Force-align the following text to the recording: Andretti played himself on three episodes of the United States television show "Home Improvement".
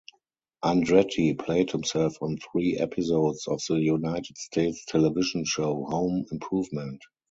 Andretti 0.63 1.37
played 1.37 1.69
himself 1.69 2.17
on 2.23 2.37
three 2.39 2.75
episodes 2.75 3.47
of 3.47 3.61
the 3.69 3.75
United 3.75 4.35
States 4.35 4.83
television 4.85 5.45
show 5.45 5.83
"Home 5.91 6.25
Improvement". 6.31 7.03